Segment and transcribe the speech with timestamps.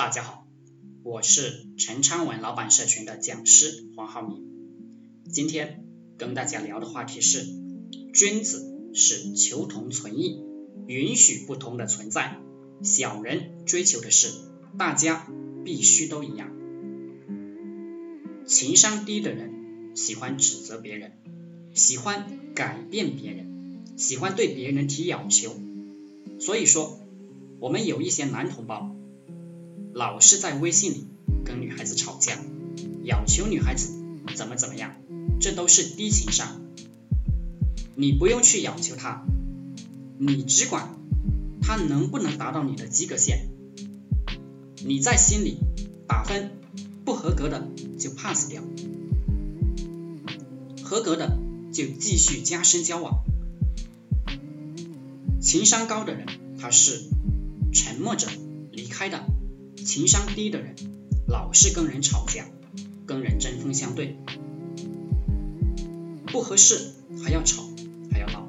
[0.00, 0.46] 大家好，
[1.02, 4.42] 我是陈昌文老板社群的讲师黄浩明。
[5.30, 5.84] 今天
[6.16, 7.44] 跟大家聊的话题是：
[8.14, 10.42] 君子是求同存异，
[10.86, 12.38] 允许不同的存在；
[12.82, 14.32] 小人追求的是
[14.78, 15.26] 大家
[15.66, 16.50] 必须都一样。
[18.46, 21.12] 情商低的人喜欢指责别人，
[21.74, 25.54] 喜欢改变别人，喜欢对别人提要求。
[26.40, 26.98] 所以说，
[27.58, 28.96] 我们有一些男同胞
[29.92, 31.08] 老是在微信里
[31.44, 32.38] 跟女孩子吵架，
[33.04, 33.92] 要求女孩子
[34.36, 34.96] 怎么怎么样，
[35.40, 36.62] 这都是低情商。
[37.94, 39.24] 你不用去要求他，
[40.18, 40.96] 你只管
[41.62, 43.48] 他能不能达到你的及格线，
[44.84, 45.58] 你在心里
[46.06, 46.52] 打分。
[47.02, 47.66] 不合格的
[47.98, 48.62] 就 pass 掉，
[50.84, 51.38] 合格的
[51.72, 53.24] 就继续加深交往。
[55.40, 56.26] 情商高的人
[56.60, 57.02] 他是
[57.72, 58.28] 沉默着
[58.70, 59.24] 离开的，
[59.84, 60.74] 情商低的人
[61.26, 62.46] 老是跟人吵架，
[63.06, 64.16] 跟人针锋相对，
[66.26, 67.62] 不合适还要吵
[68.12, 68.48] 还要闹，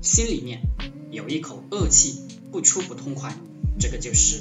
[0.00, 0.62] 心里面
[1.10, 3.36] 有一口恶气不出不痛快，
[3.78, 4.40] 这个就是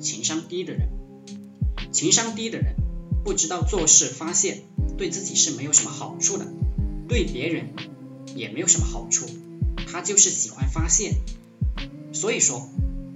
[0.00, 0.88] 情商低的人。
[1.92, 2.74] 情商低的人
[3.24, 4.62] 不知道做事发现
[4.96, 6.46] 对自己是没有什么好处的，
[7.08, 7.70] 对别人
[8.34, 9.26] 也没有什么好处，
[9.86, 11.14] 他就是喜欢发泄。
[12.12, 12.68] 所以说，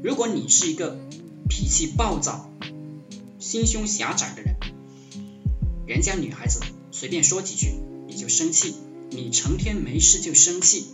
[0.03, 0.99] 如果你是一个
[1.49, 2.51] 脾气暴躁、
[3.39, 4.57] 心胸狭窄的人，
[5.87, 7.73] 人家女孩子随便说几句
[8.07, 8.75] 你就生气，
[9.11, 10.87] 你成天没事就生气，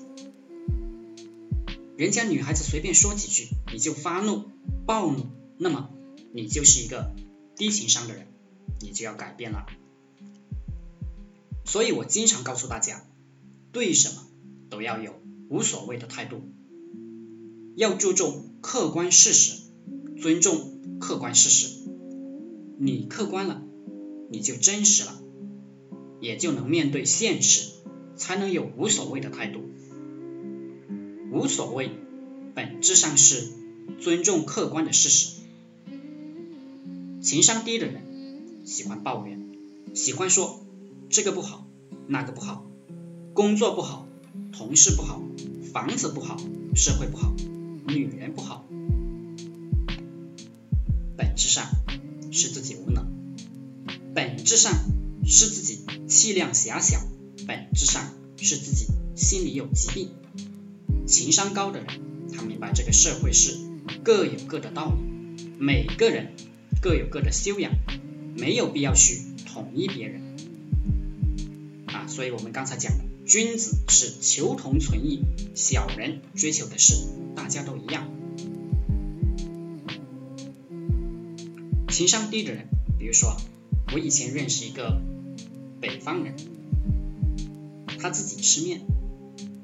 [1.97, 4.45] 人家女孩子随便说几句你就发怒、
[4.87, 5.27] 暴怒，
[5.59, 5.91] 那么
[6.33, 7.15] 你就是一个。
[7.57, 8.27] 低情商的人，
[8.81, 9.67] 你就要改变了。
[11.67, 13.05] 所以我经常告诉大家，
[13.71, 14.27] 对什么
[14.71, 16.41] 都要有无所谓的态度，
[17.77, 19.60] 要注重客观事实，
[20.21, 21.79] 尊重客观事实。
[22.79, 23.63] 你客观了，
[24.29, 25.19] 你就真实了，
[26.21, 27.71] 也就能面对现实，
[28.17, 29.61] 才能有无所谓的态度。
[31.33, 31.91] 无所谓，
[32.55, 33.49] 本质上是
[33.99, 35.41] 尊重客观的事实。
[37.23, 38.03] 情商低的人
[38.67, 39.41] 喜欢抱怨，
[39.95, 40.61] 喜欢说
[41.09, 41.67] 这个不好，
[42.07, 42.67] 那个不好，
[43.33, 44.07] 工作不好，
[44.53, 45.23] 同事不好，
[45.73, 46.37] 房子不好，
[46.75, 47.35] 社会不好，
[47.87, 48.67] 女人不好。
[51.41, 51.71] 本质上
[52.31, 53.07] 是自己无能，
[54.15, 54.75] 本质上
[55.25, 57.01] 是自己气量狭小，
[57.47, 60.11] 本质上是自己心里有疾病。
[61.07, 61.89] 情商高的人，
[62.37, 63.57] 他明白这个社会是
[64.05, 66.35] 各有各的道理，每个人。
[66.83, 67.73] 各有各的修养，
[68.37, 70.37] 没有必要去统一别人
[71.87, 72.07] 啊。
[72.07, 75.23] 所以我们刚才讲的，君子是求同存异，
[75.55, 76.97] 小人追求的是
[77.35, 78.20] 大家都一样。
[81.91, 82.69] 情商低的人，
[82.99, 83.37] 比如说
[83.93, 85.01] 我以前认识一个
[85.81, 86.35] 北方人，
[87.99, 88.81] 他自己吃面，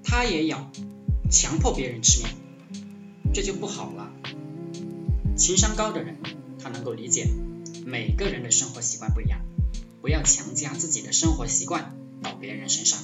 [0.04, 0.70] 他也要
[1.30, 2.34] 强迫别人吃面，
[3.32, 4.12] 这就不好了。
[5.36, 6.16] 情商高的人。
[6.58, 7.28] 他能够理解
[7.84, 9.40] 每个人的生活习惯不一样，
[10.02, 11.94] 不要强加自己的生活习惯
[12.24, 12.98] 到别人身上，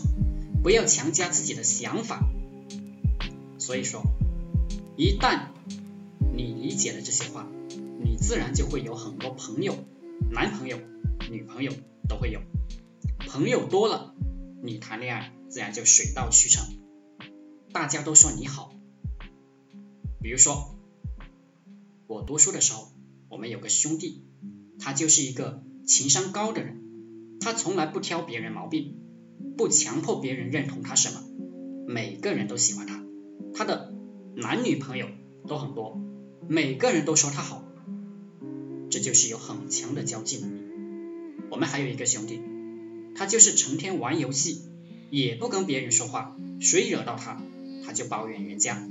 [0.65, 2.29] 不要强加自己的想法。
[3.57, 4.03] 所以说，
[4.97, 5.51] 一旦
[6.35, 7.47] 你理解了这些话，
[8.03, 9.75] 你自然就会有很多朋友，
[10.31, 10.79] 男朋友、
[11.31, 11.73] 女朋友
[12.09, 12.41] 都会有。
[13.29, 14.15] 朋友多了，
[14.63, 16.65] 你谈恋爱自然就水到渠成，
[17.73, 18.73] 大家都说你好。
[20.21, 20.77] 比如说，
[22.07, 22.89] 我读书的时候。
[23.29, 24.27] 我们有个兄弟，
[24.79, 29.01] 他就是一个情商高的人，他从来不挑别人毛病，
[29.57, 31.23] 不强迫别人认同他什么，
[31.89, 33.03] 每个人都喜欢他，
[33.55, 33.95] 他的
[34.37, 35.07] 男女朋友
[35.49, 35.99] 都很多，
[36.47, 37.65] 每个人都说他好，
[38.93, 40.61] 这就是有很强的交际能力。
[41.51, 42.43] 我们还有一个兄弟，
[43.15, 44.61] 他就是成天玩游戏，
[45.11, 47.41] 也不跟别人说话，谁惹到他，
[47.87, 48.87] 他就抱怨人家，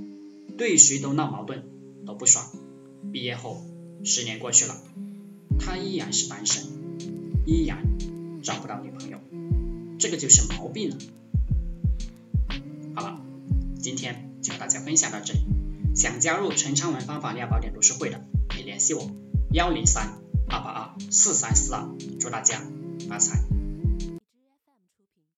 [0.58, 1.62] 对谁都闹矛盾，
[2.04, 2.52] 都不爽，
[3.14, 3.64] 毕业后。
[4.04, 4.82] 十年过去了，
[5.60, 6.64] 他依然是单身，
[7.46, 7.86] 依然
[8.42, 9.20] 找不到女朋友，
[10.00, 10.98] 这个就是毛病了。
[12.96, 13.22] 好了，
[13.80, 15.42] 今天就和大家分享到这里。
[15.94, 19.12] 想加入陈昌文方法量宝典读书会的，可以联系我：
[19.52, 20.18] 幺零三
[20.48, 21.86] 二八二四三四二。
[22.20, 22.62] 祝大家
[23.10, 23.61] 发财！